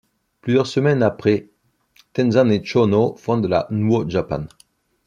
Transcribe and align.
Plusieurs 0.41 0.65
semaines 0.65 1.03
après, 1.03 1.49
Tenzan 2.13 2.49
et 2.49 2.61
Chōno 2.61 3.15
fondent 3.17 3.45
la 3.45 3.67
nWo 3.69 4.09
Japan. 4.09 4.47